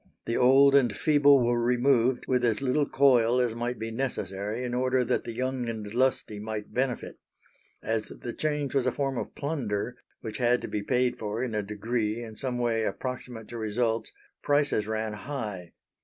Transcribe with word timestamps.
The 0.25 0.35
old 0.35 0.73
and 0.73 0.97
feeble 0.97 1.45
were 1.45 1.61
removed, 1.61 2.25
with 2.27 2.43
as 2.43 2.59
little 2.59 2.87
coil 2.89 3.39
as 3.39 3.53
might 3.53 3.77
be 3.77 3.91
necessary, 3.91 4.63
in 4.63 4.73
order 4.73 5.03
that 5.05 5.25
the 5.25 5.31
young 5.31 5.69
and 5.69 5.85
lusty 5.93 6.39
might 6.39 6.73
benefit. 6.73 7.19
As 7.83 8.07
the 8.07 8.33
change 8.33 8.73
was 8.73 8.87
a 8.87 8.91
form 8.91 9.15
of 9.15 9.35
plunder, 9.35 9.95
which 10.21 10.37
had 10.39 10.59
to 10.63 10.67
be 10.67 10.81
paid 10.81 11.19
for 11.19 11.43
in 11.43 11.53
a 11.53 11.61
degree 11.61 12.23
in 12.23 12.35
some 12.35 12.57
way 12.57 12.81
approximate 12.81 13.47
to 13.49 13.59
results, 13.59 14.11
prices 14.41 14.87
ran 14.87 15.13
high. 15.13 15.73